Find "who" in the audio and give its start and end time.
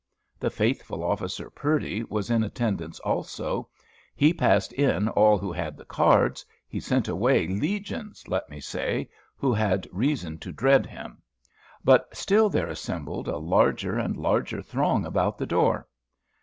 5.37-5.51, 9.35-9.53